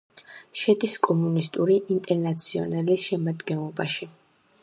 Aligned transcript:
შედის 0.59 0.95
კომუნისტური 1.07 1.75
ინტერნაციონალის 1.97 3.05
შემადგენლობაში. 3.11 4.09